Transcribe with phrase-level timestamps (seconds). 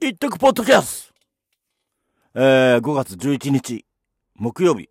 [0.00, 1.12] 一徳ポッドキャス
[2.32, 3.84] トえー、5月11日、
[4.36, 4.88] 木曜日。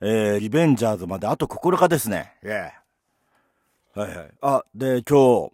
[0.00, 2.34] えー、リベンジャーズまであと9日ですね。
[2.42, 4.30] イェーはいはい。
[4.40, 5.52] あ、で、今日、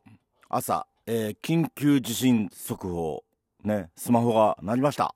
[0.49, 3.23] 朝、えー、緊急地震速報、
[3.65, 5.15] ね、スマホが鳴りました。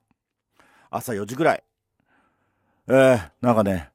[0.90, 1.64] 朝4時ぐらい。
[2.88, 3.88] えー、なんかね、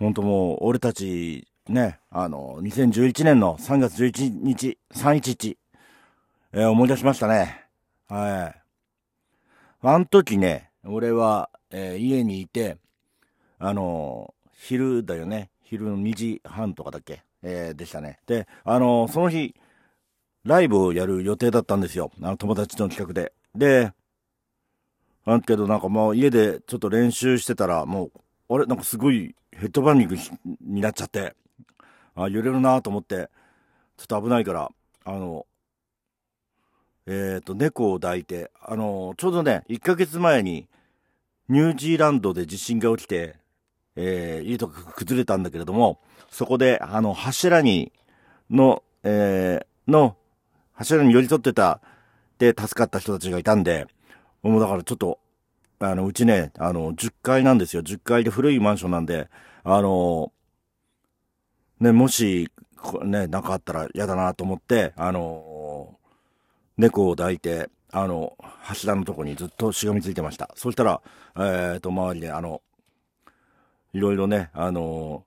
[0.00, 5.56] ほんともう、俺たち、ね、あの、2011年の3月11日、311、
[6.54, 7.66] えー、思い出しましたね。
[8.08, 8.63] はい。
[9.86, 12.78] あの時ね、俺は、えー、家にいて、
[13.58, 15.50] あのー、昼だよね。
[15.62, 17.22] 昼の2時半とかだっけ？
[17.42, 18.18] えー、でしたね。
[18.26, 19.54] で、あのー、その日、
[20.42, 22.10] ライブをやる予定だったんですよ。
[22.22, 23.34] あの、友達の企画で。
[23.54, 23.92] で、
[25.26, 28.06] なんけどなんかもう家でちょっと練習してたら、も
[28.48, 28.64] う、あれ？
[28.64, 30.16] なんかすごいヘッドバンニング
[30.62, 31.34] になっちゃって、
[32.14, 33.28] あ、揺れるなと思って、
[33.98, 34.70] ちょっと危ないから、
[35.04, 35.44] あの、
[37.06, 40.68] えっ、ー、と、猫を抱いて、あの、ちょうどね、1ヶ月前に、
[41.48, 43.36] ニュージーランドで地震が起きて、
[43.96, 47.92] えー、家とか崩れたんだけれども、そこで、あの、柱に、
[48.50, 50.16] の、えー、の、
[50.72, 51.80] 柱に寄り添ってた、
[52.38, 53.86] で、助かった人たちがいたんで、
[54.42, 55.18] もうだからちょっと、
[55.80, 57.82] あの、うちね、あの、10階なんですよ。
[57.82, 59.28] 10階で古いマンションなんで、
[59.62, 60.32] あの、
[61.80, 62.50] ね、もし、
[63.02, 65.98] ね、なんかあったら嫌だなと思って、あの、
[66.76, 70.50] 猫を抱いて、あの、柱のとこにずっとしがみついてました。
[70.56, 71.00] そしたら、
[71.36, 72.62] えっ、ー、と、周りで、あの、
[73.92, 75.24] いろいろね、あの、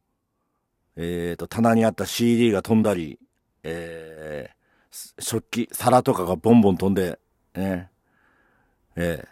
[0.97, 3.19] えっ、ー、と、棚にあった CD が飛んだり、
[3.63, 7.19] えー、食器、皿とかがボンボン飛んで、
[7.55, 7.89] ね、
[8.95, 9.23] え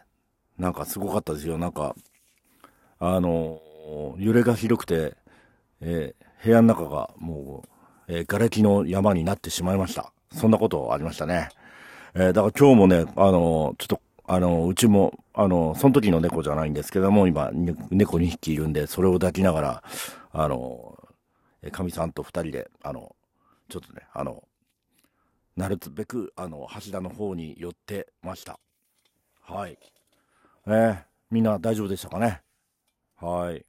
[0.57, 1.57] ー、なんかすごかったですよ。
[1.57, 1.95] なんか、
[2.99, 3.59] あの、
[4.17, 5.15] 揺れがひどくて、
[5.81, 7.63] えー、部屋の中がも
[8.07, 10.13] う、えー、瓦礫の山になってしまいました。
[10.31, 11.49] そんなことありましたね。
[12.17, 19.83] えー、だから今日もね、あの、ちょっと、あの、うちも、あの、その時の猫じゃないんですけども、今、猫2匹いるんで、それを抱きながら、
[20.31, 20.97] あの
[21.61, 23.15] え、かみさんと2人で、あの、
[23.67, 24.43] ちょっとね、あの、
[25.57, 28.59] なるべく、あの、柱の方に寄ってました。
[29.41, 29.77] はい。
[30.67, 30.97] えー、
[31.31, 32.41] みんな大丈夫でしたかね？
[33.17, 33.65] はい。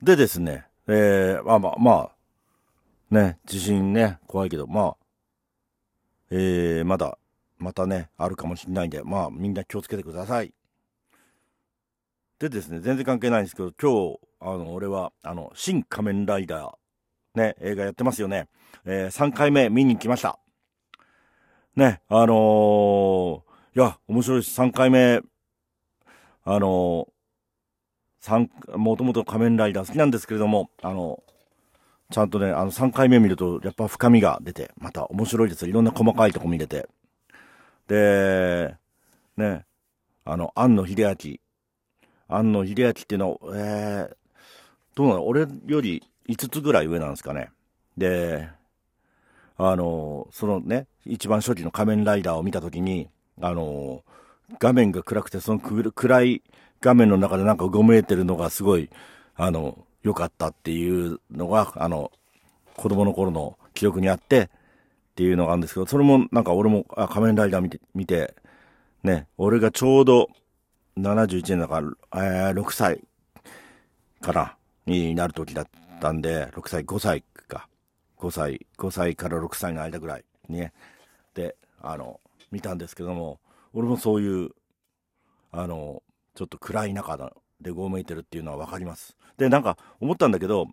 [0.00, 4.96] でですね、えー、まあまあ、まあ、ね、地震ね、怖いけど、まあ、
[6.30, 7.18] えー、まだ、
[7.58, 10.52] またね、あるかもしれないんで、まあ、みんな気をつけてください。
[12.38, 18.48] でですね、全然関係ないんですけど、今日、あの、俺は、あの、新仮面ライダー、ね、映画やってますよね。
[18.84, 20.38] えー、3回目見に来ました。
[21.76, 23.40] ね、あのー、
[23.76, 24.60] いや、面白いです。
[24.60, 25.20] 3回目、
[26.44, 31.35] あのー、もともと仮面ライダー好きなんですけれども、あのー
[32.10, 35.68] ちゃんとね、あの3回目見ると、やっぱ深みが出て、また面白いですよ。
[35.68, 36.88] いろんな細かいとこ見れて。
[37.88, 38.76] で、
[39.36, 39.64] ね、
[40.24, 41.38] あの、庵野秀明。
[42.28, 44.16] 庵野秀明っていうのは、えー、
[44.94, 45.26] どうなの？
[45.26, 47.50] 俺より5つぐらい上なんですかね。
[47.96, 48.48] で、
[49.56, 53.08] あの、そのね、一番初期の仮面ライダーを見たときに、
[53.40, 54.02] あの、
[54.58, 56.42] 画面が暗くて、その暗い
[56.80, 58.90] 画面の中でなんかうごめいてるのがすごい、
[59.34, 62.12] あの、良かったっていうのが、あの、
[62.76, 64.48] 子供の頃の記憶にあって、っ
[65.16, 68.36] ていうのがあるんですけど、それもなんか俺も、あ、仮面ライダー見て、見て、
[69.02, 70.28] ね、俺がちょうど
[70.96, 73.00] 71年だから、えー、6歳
[74.20, 74.56] かな、
[74.86, 75.66] になる時だっ
[76.00, 77.68] たんで、6歳、5歳か。
[78.16, 80.72] 5歳、5歳から6歳の間ぐらいにね、
[81.34, 82.20] で、あの、
[82.52, 83.40] 見たんですけども、
[83.74, 84.50] 俺もそういう、
[85.50, 86.04] あの、
[86.36, 89.16] ちょっと暗い中のでごめいてるっていうのはわかります。
[89.38, 90.66] で、なんか思ったんだけど、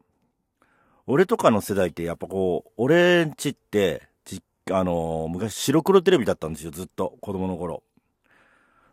[1.05, 4.07] 俺とかの世代ってやっぱこう、俺んちって、
[4.71, 7.83] あのー、昔白黒テレビだったんですよ、ずっと、子供の頃。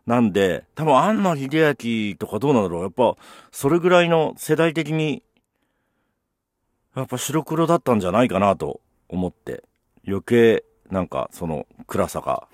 [0.05, 1.75] なんで、多分、庵野秀
[2.11, 2.81] 明とかどうなんだろう。
[2.81, 3.15] やっぱ、
[3.51, 5.23] それぐらいの世代的に、
[6.95, 9.63] やっぱ白黒だったんじゃないかなと思って、
[10.05, 12.47] 余計、なんか、その暗さが、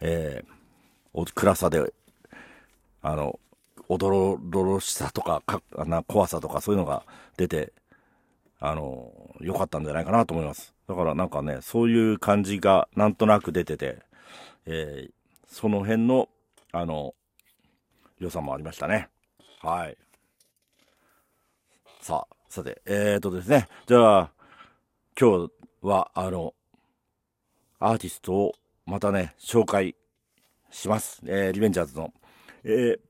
[0.00, 1.94] えー、暗さで、
[3.00, 3.40] あの、
[3.92, 7.02] おどろどろしさとか、かあな怖さとかそういうのが
[7.36, 7.72] 出て、
[8.60, 9.10] あの、
[9.40, 10.72] 良かったんじゃないかなと思います。
[10.86, 13.98] だからなんかね、そういう感じがなんとなく出てて、
[14.64, 15.12] えー、
[15.48, 16.28] その辺の、
[16.70, 17.16] あの、
[18.20, 19.08] 良さもありましたね。
[19.60, 19.96] はい。
[22.00, 24.30] さあ、さて、えーとですね、じゃあ、
[25.20, 25.52] 今日
[25.82, 26.54] は、あの、
[27.80, 28.52] アーティストを
[28.86, 29.96] またね、紹介
[30.70, 31.22] します。
[31.26, 32.12] えー、リベンジャーズの。
[32.62, 33.09] えー、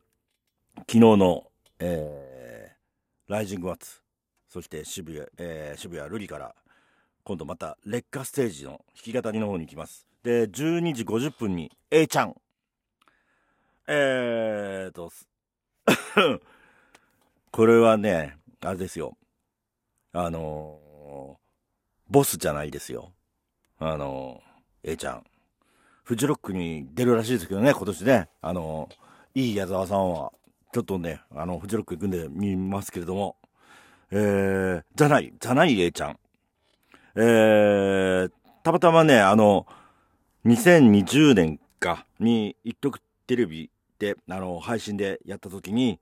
[0.77, 1.45] 昨日の、
[1.79, 4.01] えー、ライジングワッツ、
[4.49, 6.55] そして渋谷、えー、渋谷瑠璃から、
[7.25, 10.07] 今度また劣化ステージの弾き語りの方に行きます。
[10.23, 12.35] で、12時50分に A ちゃん
[13.87, 15.13] えーと、
[17.51, 19.17] これはね、あれですよ。
[20.13, 21.39] あのー、
[22.09, 23.13] ボスじゃないですよ。
[23.79, 25.25] あのー、A ちゃん。
[26.05, 28.29] フジロックに出るらしいですけどね、今年ね。
[28.41, 30.33] あのー、いい矢沢さんは、
[30.73, 33.37] ちょっとね、あの、フジロック行くんで見ますけれども、
[34.13, 36.19] えー、じゃない、じゃない A ちゃん。
[37.17, 38.31] えー、
[38.63, 39.67] たまたまね、あの、
[40.47, 45.99] 2020年かに一曲テレビで、あの、配信でやった時に、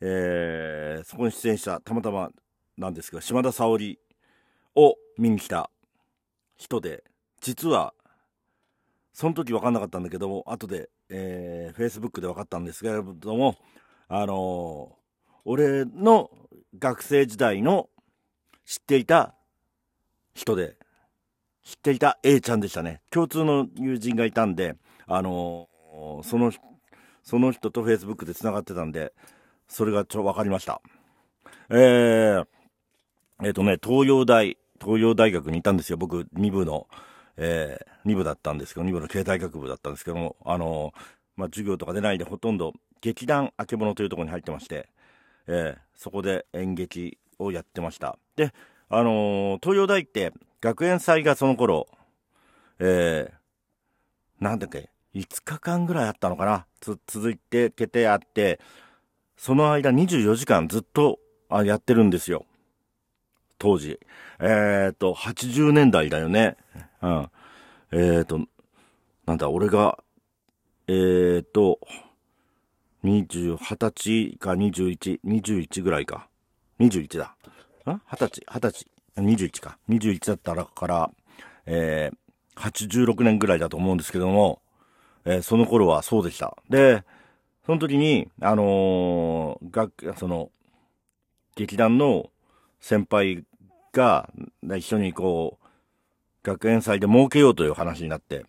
[0.00, 2.30] えー、そこに出演したたまたま
[2.76, 3.98] なんですけど、島田沙織
[4.74, 5.70] を見に来た
[6.56, 7.02] 人で、
[7.40, 7.94] 実は、
[9.14, 13.56] その時分かんなかったんだけども、後で、えー、Facebook で分かったんですけれども、
[14.08, 16.30] あのー、俺の
[16.78, 17.88] 学生時代の
[18.64, 19.34] 知っていた
[20.34, 20.76] 人で、
[21.64, 23.02] 知っていた A ちゃんでしたね。
[23.10, 24.76] 共通の友人がいたんで、
[25.06, 26.52] あのー、その、
[27.22, 29.12] その人と Facebook で繋がってたんで、
[29.68, 30.80] それがちょ、わかりました。
[31.68, 32.46] えー、
[33.42, 35.98] えっ、ー、とね、東洋大、東洋大学にいたんですよ。
[35.98, 36.88] 僕、2部の、
[37.36, 40.92] えー、2部だったんですけど、2部の経済学部だったんですけども、あの、
[41.36, 44.88] まあ、授業とか出ないでほとんど劇団あけぼのというところに入ってまして、
[45.46, 48.18] えー、そこで演劇をやってました。
[48.36, 48.52] で、
[48.88, 51.88] あのー、東洋大って学園祭がその頃、
[52.78, 56.66] えー、なんだっけ、5日間ぐらいあったのかな、
[57.06, 58.60] 続いて、けてあって、
[59.36, 61.18] その間24時間ずっと
[61.48, 62.46] あやってるんですよ。
[63.58, 64.00] 当時。
[64.40, 66.56] えっ、ー、と、80年代だよね。
[67.02, 67.30] うん。
[67.92, 68.40] えっ、ー、と、
[69.26, 69.98] なんだ、俺が、
[70.88, 71.78] えっ、ー、と、
[73.04, 76.28] 20、20歳か21、21ぐらいか。
[76.80, 77.36] 21だ。
[77.86, 78.86] ん ?20 歳、20歳。
[79.16, 79.78] 21か。
[79.88, 81.10] 21だったらから、
[81.66, 84.62] えー、86年ぐらいだと思うんですけども、
[85.24, 86.56] えー、その頃はそうでした。
[86.70, 87.04] で、
[87.66, 90.50] その時に、あのー、学、その、
[91.54, 92.30] 劇団の
[92.80, 93.44] 先輩
[93.92, 94.30] が、
[94.76, 95.61] 一緒にこう、
[96.42, 98.44] 学園祭で儲けようという話になって、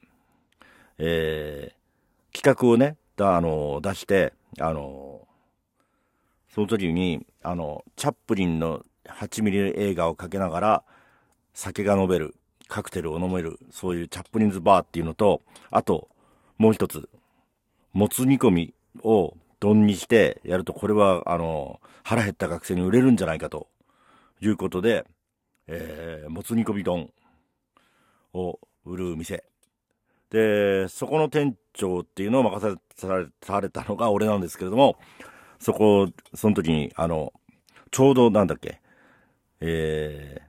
[0.97, 5.27] えー、企画をね、だ、あの、出して、あの、
[6.49, 10.83] その時に、あの、チャップリンの8ミリ映画をかけながら、
[11.53, 12.35] 酒が飲める、
[12.67, 16.09] カクテルを飲める、そういうチャップリンズバーっていうのと、あと、
[16.57, 17.09] もう一つ、
[17.91, 18.73] もつ煮込み
[19.03, 23.67] を丼にしてやると、これは、あの、腹減った学生に売れるんじゃないかと
[24.41, 25.05] いうことで、
[25.67, 27.11] えー、もつ煮込み丼
[28.33, 29.43] を売る店。
[30.29, 32.77] で、そこの店長っていうのを任
[33.41, 34.97] されたのが俺なんですけれども、
[35.59, 37.31] そこ、その時に、あの、
[37.91, 38.81] ちょうどなんだっけ、
[39.61, 40.41] え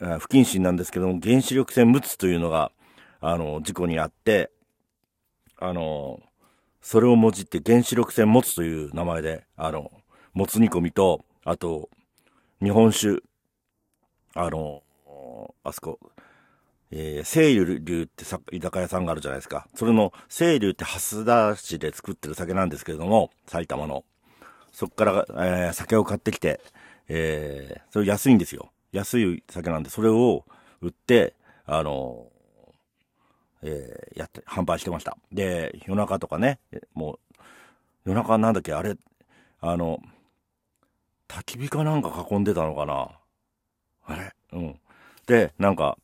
[0.00, 2.72] ー、不謹慎なんですけども、原子力船陸奥というのが、
[3.20, 4.50] あの、事故にあって、
[5.58, 6.20] あの、
[6.80, 9.90] それをもじって原子力船持つという名前で、あの、
[10.34, 11.88] もつ煮込みと、あと、
[12.62, 13.22] 日本酒、
[14.34, 14.82] あの、
[15.62, 15.98] あそこ、
[16.90, 19.66] えー、清流ってさ居酒屋さんがあるじゃないですか。
[19.74, 24.04] それの清流って蓮田市で作ってる酒なんですけれども、埼玉の。
[24.72, 26.60] そっから、えー、酒を買ってきて、
[27.08, 28.70] えー、それ安いんですよ。
[28.92, 30.44] 安い酒なんで、それを
[30.80, 31.34] 売って、
[31.64, 32.26] あの
[33.62, 35.16] えー、やって、販売してました。
[35.32, 36.60] で、夜中とかね、
[36.94, 37.18] もう、
[38.04, 38.96] 夜中なんだっけ、あれ、
[39.60, 39.98] あの、
[41.26, 43.08] 焚き火かなんか囲んでたのかな
[44.06, 44.32] あれ？
[44.52, 44.80] うん。
[45.26, 45.98] で、なんか、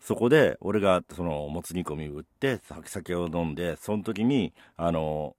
[0.00, 5.36] そこで、俺が、その、もつ煮込みを売って、酒を飲んで、その時に、あの、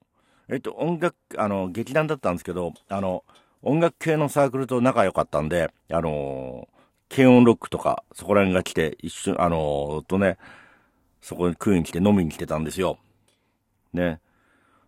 [0.50, 3.24] えっと、音楽、あの、劇団だったんですけど、あの、
[3.64, 6.68] 音楽系のサークルと仲良かったんで、あの、
[7.10, 10.38] 軽音ロックとか、そこら辺が来て、一緒、あの、とね、
[11.22, 12.98] そこに食いに来て飲みに来てたんですよ。
[13.94, 14.20] ね。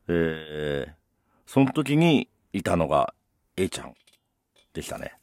[0.08, 0.92] えー、
[1.46, 3.13] その時にいたのが
[3.56, 3.94] A ちゃん
[4.74, 5.13] でしたね。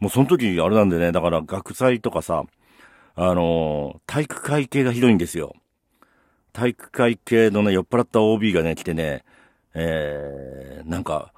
[0.00, 2.44] もうその時あれなんでね、だから学祭とかさ、
[3.16, 5.54] あの、体育会系がひどいんですよ。
[6.52, 9.24] 体育会系のね、酔っ払った OB がね、来てね、
[9.74, 11.32] えー、なんか、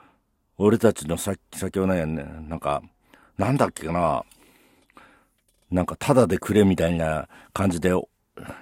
[0.59, 2.83] 俺たちのさき先をね、なんか、
[3.37, 4.25] なんだっけかな、
[5.71, 7.91] なんか、ただでくれみたいな感じで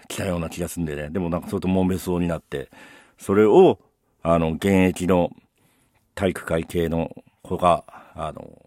[0.09, 1.11] 来たような気がすんでね。
[1.11, 2.71] でもなんかそれと揉めそうになって、
[3.19, 3.79] それを、
[4.23, 5.31] あの、現役の
[6.15, 8.59] 体育会系の子が、あの、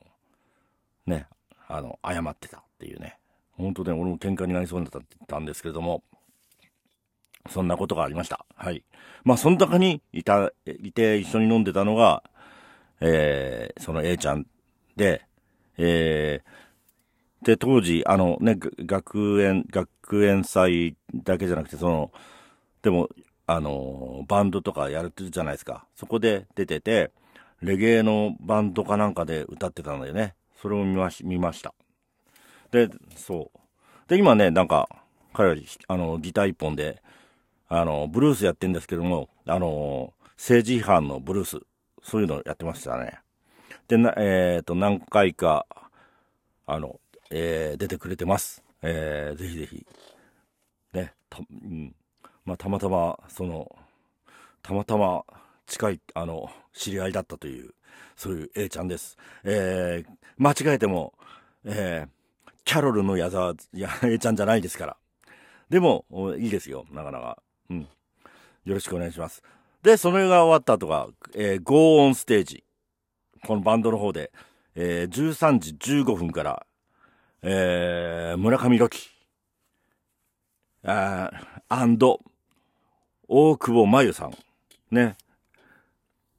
[1.06, 1.28] ね、
[1.68, 3.18] あの、謝ってたっていうね。
[3.58, 6.04] 本当ね、俺も喧嘩になりそうになったんですけれども、
[7.50, 8.46] そんなことがありました。
[8.56, 8.84] はい。
[9.24, 12.24] まあ、その中にいた、いて一緒に飲んでたのが、
[13.00, 14.46] えー、その A ちゃん
[14.96, 15.26] で、
[15.78, 22.12] えー、で、当時、あのね、学園、学園祭だけじゃなくて、その、
[22.82, 23.10] でも、
[23.50, 25.88] あのバンドとかやるってるじゃないですか。
[25.96, 27.12] そこで出てて、
[27.62, 31.74] レゲエのバンドかなんかで歌ってたのでね、それを見まし見ました。
[32.72, 33.60] で、そう。
[34.08, 34.90] で、今ね、なんか、
[35.34, 35.56] 彼は、
[35.88, 37.02] あの、ギター一本で、
[37.70, 41.60] あの、ブルースやってんですけども、あの、政治違反のブルース、
[42.02, 43.20] そういうのやってましたね。
[43.88, 45.66] で、な、えっ、ー、と、何回か、
[46.66, 48.64] あの、えー、出てくれてます。
[48.82, 49.86] えー、ぜひぜひ。
[50.94, 51.96] ね、た、うん。
[52.46, 53.76] まあ、たまたま、その、
[54.62, 55.24] たまたま
[55.66, 57.74] 近い、あの、知り合いだったという、
[58.16, 59.18] そういう A ちゃんです。
[59.44, 61.14] えー、間違えても、
[61.66, 62.10] えー、
[62.68, 64.98] キャロルの矢沢、や、A ちゃんじゃないですから。
[65.70, 66.04] でも、
[66.38, 67.42] いいですよ、なかなか。
[67.70, 67.80] うん。
[67.80, 67.88] よ
[68.66, 69.42] ろしくお願いします。
[69.84, 72.64] で、それが終わった後が、えー、Go on Stage。
[73.46, 74.34] このバンドの方で、
[74.76, 76.66] えー、13時15分から、
[77.42, 79.10] えー、村上ロキ、
[80.84, 81.32] あ
[81.70, 82.20] アンド、
[83.30, 84.36] 大久保真由さん。
[84.92, 85.16] ね。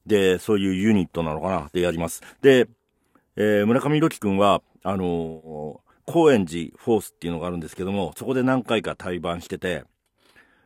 [0.04, 2.20] で、そういうユニットなのかなでやります。
[2.42, 2.68] で、
[3.36, 9.84] えー、村上ロキ君は、あの、高円寺フォースっていうのがあるんですけども、そこで何回か対バンしてて、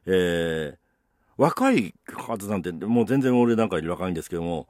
[0.06, 0.76] えー、
[1.37, 4.68] 若いはずなんて、もう全然俺なんかより若いんですけども、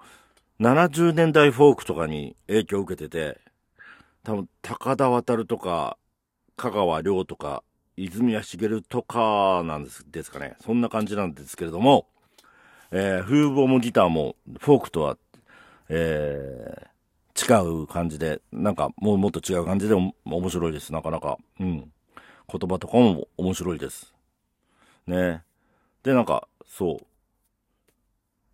[0.61, 3.39] 70年代フォークとかに影響を受けてて、
[4.25, 5.99] 多分、高田渡とか、
[6.57, 7.63] 香川亮とか、
[7.99, 10.57] 泉谷しげるとかなんですですかね。
[10.65, 12.07] そんな感じなんですけれども、
[12.93, 15.19] えー、風貌もギターもフォークとは、
[15.91, 16.92] えー、
[17.43, 20.93] 違う感じで、なんかもうもっと違う感じで面白いです。
[20.93, 21.39] なかなか。
[21.59, 21.93] うん。
[22.49, 24.15] 言葉とかも面白いです。
[25.07, 25.43] ね。
[26.03, 27.07] で、なんか、そう。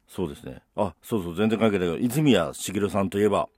[0.07, 0.63] そうですね。
[0.77, 3.49] あ、そうそう、全然関係ないけど、泉谷しげるさんといえば、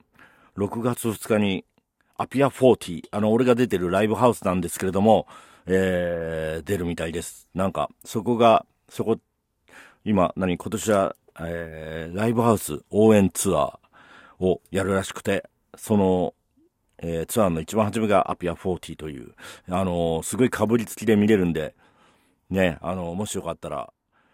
[0.57, 1.65] 6月2日に、
[2.17, 5.27] アピア40、あの、俺が出てるライブハウスなんですけれども、
[5.65, 7.47] えー、出るみたいです。
[7.53, 9.17] なんか、そこが、そこ、
[10.03, 13.80] 今、何、今年は、えー、ライブハウス応援ツアー
[14.41, 16.33] をやるらしくて、その、
[16.97, 19.33] えー、ツアーの一番初めがアピア40という、
[19.69, 21.75] あのー、すごい被りつきで見れるんで、
[22.49, 23.93] ね、あのー、もしよかったら、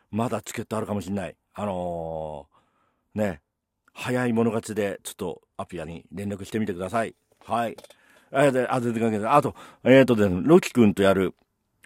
[0.10, 1.36] まだチケットあるかもしんない。
[1.54, 2.48] あの、
[3.14, 3.42] ね、
[3.94, 7.16] 早い者勝ちで、ちょっとアピアに連絡してみてください。
[7.46, 7.78] はい。
[8.32, 9.32] あ、で、あ、全然関係ない。
[9.34, 11.34] あと、えっ、ー、とですね、ロキ君とやる、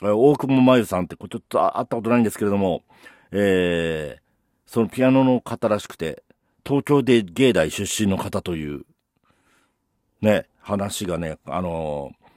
[0.02, 2.84] 大久保真由さんって、ちょっと会ったことないんですけれども、
[3.32, 4.22] えー、
[4.66, 6.24] そのピアノの方らしくて、
[6.66, 8.86] 東京で芸大出身の方という、
[10.22, 12.28] ね、話がね、あのー、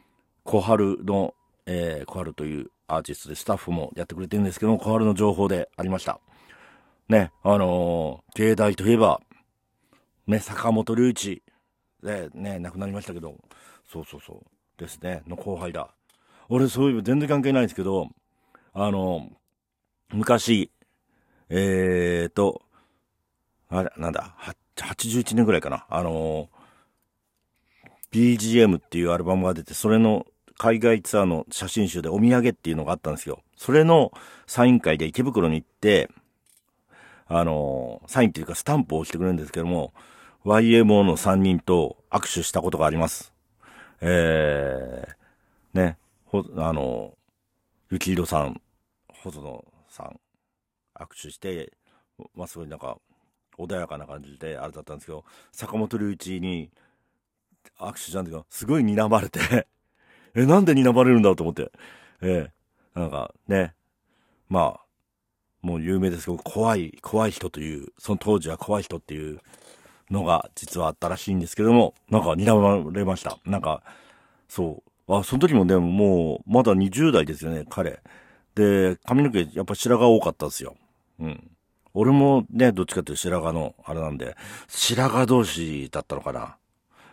[0.45, 1.35] 小春の、
[1.67, 6.21] えー、小春というアーティストでスタッフもやってくれてるんですけども、小春の情報でありました。
[7.09, 9.21] ね、あのー、芸大といえば、
[10.27, 11.43] ね、坂本龍一、
[12.03, 13.37] で、ね、亡くなりましたけど、
[13.91, 14.47] そうそうそう。
[14.77, 15.23] ですね。
[15.27, 15.95] の後輩だ。
[16.49, 18.09] 俺、そういう全然関係ないんですけど、
[18.73, 19.31] あの、
[20.13, 20.71] 昔、
[21.49, 22.63] えーと、
[23.79, 24.37] あれ、なんだ、
[24.77, 25.87] 81年ぐらいかな。
[25.89, 26.49] あの、
[28.13, 30.27] BGM っていうアルバムが出て、それの
[30.57, 33.43] 海外ツアーの写真集でお土産っていうのがあったんですよ。
[33.57, 34.13] それの
[34.47, 36.09] サイン会で池袋に行って、
[37.27, 39.93] あの、サインっていうかスタンプを押してくれるんですけども、
[40.45, 43.33] YMO の3人と握手したことがあります。
[44.01, 47.15] えー、ね、ほ、あの、
[47.91, 48.61] 雪色さん、
[49.09, 50.21] 細野さん、
[50.95, 51.73] 握手して、
[52.37, 52.99] まあ、すごいなんか、
[53.59, 56.71] 穏やかな感じで、あれだったんですけど、坂本龍一に
[57.79, 59.41] 握手したんですけど、すごい睨まれて
[60.35, 61.71] え、なんで睨まれるんだと思って。
[62.21, 63.75] えー、なんかね、
[64.49, 64.85] まあ、
[65.63, 69.41] もう有名ですけど、怖い、怖い人という、その当時は怖い人っていう
[70.11, 73.39] のが実はあったらしいんですけども、なんか睨まれました。
[73.45, 73.83] なんか、
[74.49, 75.15] そう。
[75.17, 78.01] あ、その時もでももう、まだ20代ですよね、彼。
[78.55, 80.77] で、髪の毛、やっぱ白髪多かったんですよ。
[81.19, 81.51] うん。
[81.95, 84.37] 俺もね、どっちかっていうと白髪の、あれなんで、
[84.69, 86.57] 白髪同士だったのかな。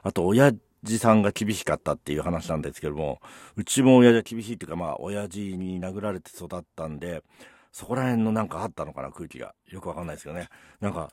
[0.03, 3.21] あと、親父さんが厳しかったっていう話なんですけども、
[3.55, 7.23] うちも親父は厳しいっていうか、まあ、親父に殴られて育ったんで、
[7.71, 9.53] そこら辺のなんかあったのかな、空気が。
[9.69, 10.49] よくわかんないですけどね。
[10.81, 11.09] なんか、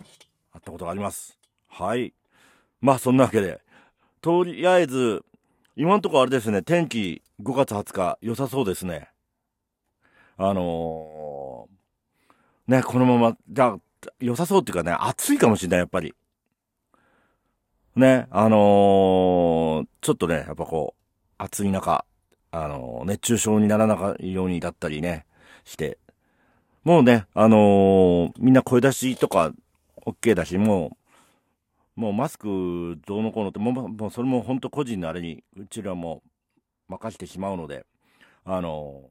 [0.53, 1.39] あったことがあります。
[1.69, 2.15] はい。
[2.81, 3.61] まあ、そんなわけで、
[4.23, 5.25] とりあえず、
[5.77, 9.11] 今んとこあれですね、天気5月20日良さそうですね。
[10.37, 11.78] あのー、
[12.69, 13.79] ね、このまま、じゃ
[14.21, 16.15] 良さそうっていうかね、暑いかもしれない、やっぱり。
[17.97, 21.03] ね、あのー、ちょっとね、やっぱこう、
[21.39, 22.05] 暑い中、
[22.51, 25.25] あのー、熱中症にならないようにだったりね、
[25.65, 25.99] して、
[26.85, 29.53] もうね、あのみんな声出しとか、
[30.07, 30.97] OK だし、も
[31.97, 36.23] う、もうマスクどうのこうのって、もう、もうそれも本当個人のあれに、うちらも
[36.89, 37.87] 任してしまうので、
[38.45, 39.11] あの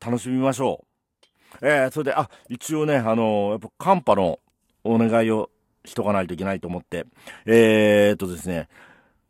[0.00, 0.89] 楽しみましょう。
[1.60, 4.38] えー、それで、あ、一応ね、あのー、やっぱカンパの
[4.84, 5.50] お願いを
[5.84, 7.06] しとかないといけないと思って、
[7.46, 8.68] えー、っとですね、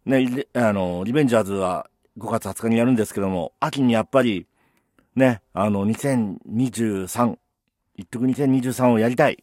[0.05, 4.47] ね、あのー、リベンジャーズは5月20日にやるんですけども、秋にやっぱり、
[5.17, 7.37] ね、あの、2023、
[7.97, 9.43] 一徳2023をやりたい。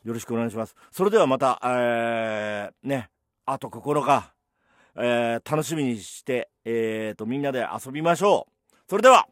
[0.04, 0.76] よろしくお願いします。
[0.92, 3.12] それではまた、えー、ね、
[3.46, 4.34] あと9日、
[4.96, 8.76] えー、楽しみにして、えーと、みんなで遊びましょう。
[8.90, 9.28] それでは